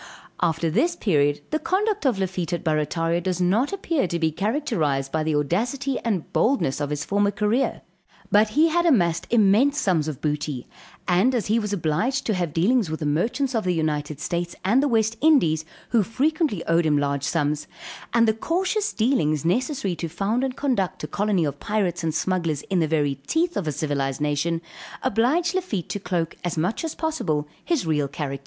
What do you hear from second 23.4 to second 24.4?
of a civilized